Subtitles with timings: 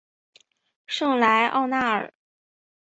[0.87, 2.11] 圣莱奥纳尔。